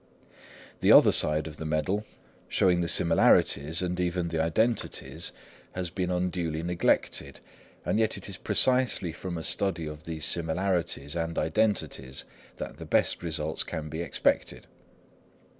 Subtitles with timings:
[0.79, 2.05] The other side of the medal,
[2.47, 5.31] showing the similarities, and even the identities,
[5.73, 7.39] has been unduly neglected;
[7.85, 12.23] and yet it is precisely from a study of these similarities and identities
[12.55, 14.65] that the best results can be expected.